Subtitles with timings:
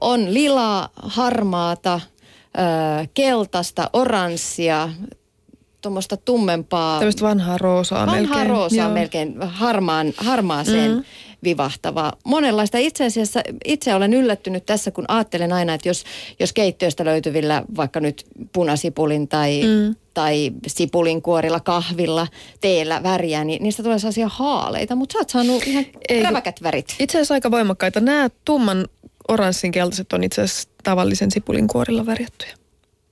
[0.00, 2.00] On lilaa, harmaata,
[3.14, 4.88] keltaista, oranssia,
[5.80, 6.98] tuommoista tummempaa.
[6.98, 8.46] Tämmöistä vanhaa roosaa vanhaa melkein.
[8.46, 8.94] roosaa Joo.
[8.94, 11.04] melkein, harmaan, harmaaseen mm.
[11.44, 12.12] vivahtavaa.
[12.24, 12.78] Monenlaista.
[12.78, 16.04] Itse asiassa itse olen yllättynyt tässä, kun ajattelen aina, että jos,
[16.40, 19.94] jos keittiöstä löytyvillä vaikka nyt punasipulin tai, mm.
[20.14, 22.26] tai sipulin kuorilla, kahvilla,
[22.60, 24.94] teellä väriä, niin niistä tulee sellaisia haaleita.
[24.96, 26.96] Mutta sä oot saanut ihan Ei, räväkät värit.
[26.98, 28.00] Itse asiassa aika voimakkaita.
[28.00, 28.88] Nämä tumman
[29.28, 32.54] oranssin keltaiset on itse asiassa tavallisen sipulin kuorilla värjättyjä.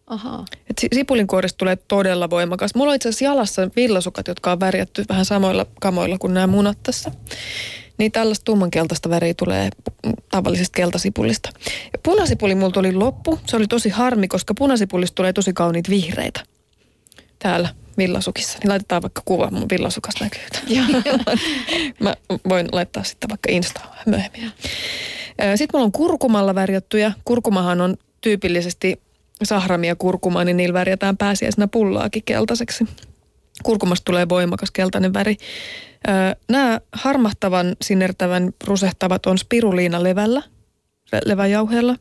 [0.07, 0.45] Ahaa.
[0.71, 2.75] Et si- sipulin kuorista tulee todella voimakas.
[2.75, 6.79] Mulla on itse asiassa jalassa villasukat, jotka on värjätty vähän samoilla kamoilla kuin nämä munat
[6.83, 7.11] tässä.
[7.99, 9.71] Niin tällaista tummankeltaista väriä tulee
[10.31, 11.51] tavallisesta keltasipulista.
[11.93, 13.39] Ja punasipuli mulla tuli loppu.
[13.47, 16.41] Se oli tosi harmi, koska punasipulista tulee tosi kauniit vihreitä
[17.39, 18.59] täällä villasukissa.
[18.59, 20.43] Niin laitetaan vaikka kuva mun villasukasta näkyy.
[22.01, 22.15] Mä
[22.49, 24.53] voin laittaa sitten vaikka Instaan myöhemmin.
[25.57, 27.13] Sitten mulla on kurkumalla värjättyjä.
[27.25, 29.01] Kurkumahan on tyypillisesti
[29.43, 32.85] sahramia kurkumaa, niin niillä värjätään pääsiäisenä pullaakin keltaiseksi.
[33.63, 35.37] Kurkumasta tulee voimakas keltainen väri.
[36.49, 40.43] Nämä harmahtavan, sinertävän, rusehtavat on spiruliina levällä,
[41.25, 41.97] leväjauheella.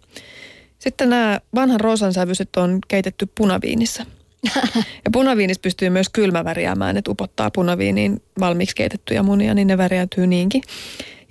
[0.80, 4.06] Sitten nämä vanhan roosan sävyiset on keitetty punaviinissä.
[5.06, 10.62] Ja punaviinissa pystyy myös kylmävärjäämään, että upottaa punaviiniin valmiiksi keitettyjä munia, niin ne värjäytyy niinkin.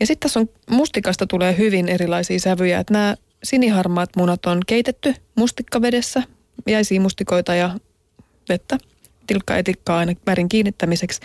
[0.00, 5.14] Ja sitten tässä on mustikasta tulee hyvin erilaisia sävyjä, että nämä siniharmaat munat on keitetty
[5.34, 6.22] mustikkavedessä,
[6.68, 7.70] jäisiä mustikoita ja
[8.48, 8.78] vettä,
[9.26, 11.20] tilkkaa etikkaa aina värin kiinnittämiseksi.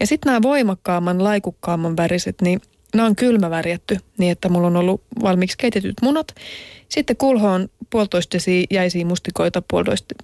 [0.00, 2.60] Ja sitten nämä voimakkaamman, laikukkaamman väriset, niin
[2.94, 6.34] nämä on kylmävärjätty niin, että mulla on ollut valmiiksi keitetyt munat.
[6.88, 8.36] Sitten kulhoon puolitoista
[8.70, 9.62] jäisiä mustikoita,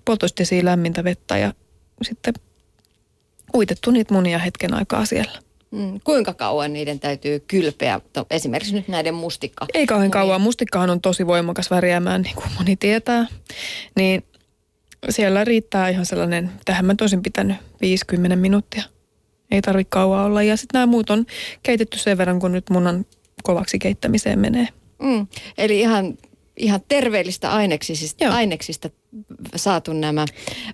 [0.05, 1.55] puolitoista, lämmintä vettä ja
[2.03, 2.35] sitten
[3.55, 5.50] uitettu niitä munia hetken aikaa siellä.
[5.71, 9.67] Mm, kuinka kauan niiden täytyy kylpeä, to, esimerkiksi nyt näiden mustikka?
[9.75, 10.11] Ei kauhean munien?
[10.11, 10.41] kauan.
[10.41, 13.27] Mustikkahan on tosi voimakas värjäämään, niin kuin moni tietää.
[13.97, 14.23] Niin
[15.11, 18.83] siellä riittää ihan sellainen, tähän mä tosin pitänyt 50 minuuttia.
[19.51, 20.43] Ei tarvitse kauan olla.
[20.43, 21.27] Ja sitten nämä muut on
[21.63, 23.07] keitetty sen verran, kun nyt munan
[23.43, 24.69] kovaksi keittämiseen menee.
[25.03, 25.27] Mm,
[25.59, 26.19] eli ihan,
[26.57, 28.35] ihan terveellistä aineksista, Joo.
[28.35, 28.91] aineksista
[29.57, 30.25] saatu nämä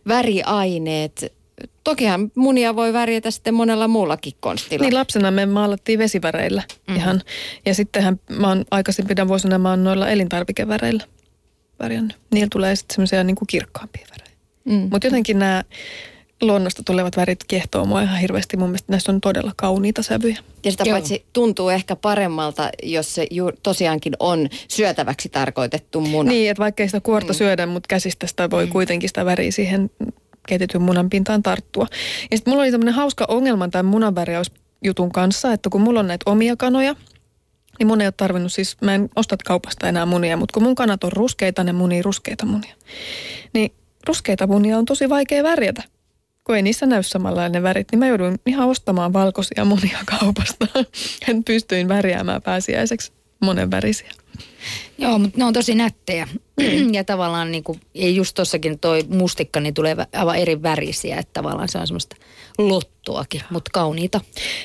[0.09, 1.33] väriaineet.
[1.87, 4.85] Tokihan munia voi värjätä sitten monella muullakin konstilla.
[4.85, 6.97] Niin lapsena me maalattiin vesiväreillä mm.
[6.97, 7.23] ihan.
[7.67, 11.05] Ja sittenhän mä oon aikaisempina vuosina mä oon noilla elintarvikeväreillä
[11.83, 12.17] värjännyt.
[12.33, 14.37] Niillä tulee sitten semmoisia niin kuin kirkkaampia värejä.
[14.65, 14.89] Mm.
[14.93, 15.65] Mutta jotenkin nämä
[16.43, 18.57] luonnosta tulevat värit kiehtoo mua ihan hirveästi.
[18.57, 20.39] Mun mielestä näissä on todella kauniita sävyjä.
[20.65, 20.95] Ja sitä Joo.
[20.95, 26.31] paitsi tuntuu ehkä paremmalta, jos se ju, tosiaankin on syötäväksi tarkoitettu muna.
[26.31, 27.37] Niin, että vaikka ei sitä kuorta mm.
[27.37, 28.73] syödä, mutta käsistä sitä voi mm.
[28.73, 29.91] kuitenkin sitä väriä siihen
[30.47, 31.87] keitetyn munan pintaan tarttua.
[32.31, 36.31] Ja sitten mulla oli tämmöinen hauska ongelma tämän munanvärjäysjutun kanssa, että kun mulla on näitä
[36.31, 36.95] omia kanoja,
[37.79, 40.75] niin mun ei ole tarvinnut siis, mä en osta kaupasta enää munia, mutta kun mun
[40.75, 42.75] kanat on ruskeita, ne munii ruskeita munia.
[43.55, 43.73] Niin
[44.07, 45.83] ruskeita munia on tosi vaikea värjätä.
[46.45, 50.67] Kun ei niissä näy samanlainen ne värit, niin mä jouduin ihan ostamaan valkoisia munia kaupasta.
[51.29, 54.11] En pystyin värjäämään pääsiäiseksi monen värisiä.
[54.99, 56.29] Joo, mutta ne on tosi nättejä.
[56.93, 61.33] ja tavallaan niin kuin, ja just tossakin toi mustikka, niin tulee aivan eri värisiä, että
[61.33, 62.17] tavallaan se on semmoista
[62.59, 64.21] lottoakin, mutta kauniita.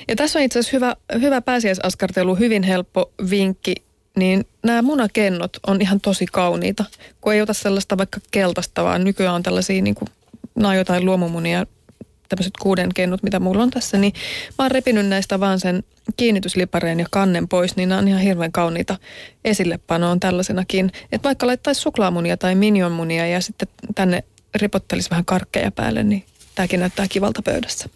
[0.08, 3.76] Ja tässä on itse asiassa hyvä, hyvä pääsiäisaskartelu, hyvin helppo vinkki.
[4.18, 6.86] Niin nämä munakennot on ihan tosi kauniita,
[7.22, 10.10] kun ei ota sellaista vaikka keltaista, vaan nykyään on tällaisia, niin kuin,
[10.56, 11.66] nämä on jotain luomumunia,
[12.36, 14.14] tämmöiset kuuden kennut, mitä mulla on tässä, niin
[14.60, 15.84] mä oon repinyt näistä vaan sen
[16.18, 18.98] kiinnityslipareen ja kannen pois, niin nämä on ihan hirveän kauniita
[19.46, 20.92] esillepanoon tällaisenakin.
[21.12, 24.24] Että vaikka laittaisi suklaamunia tai minionmunia ja sitten tänne
[24.56, 26.26] ripottelisi vähän karkkeja päälle, niin
[26.56, 27.90] tämäkin näyttää kivalta pöydässä.